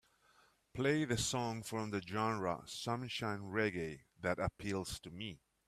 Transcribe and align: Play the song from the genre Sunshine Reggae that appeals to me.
Play 0.73 1.05
the 1.05 1.15
song 1.15 1.61
from 1.61 1.91
the 1.91 2.01
genre 2.01 2.63
Sunshine 2.65 3.41
Reggae 3.41 3.99
that 4.19 4.39
appeals 4.39 4.99
to 5.01 5.11
me. 5.11 5.43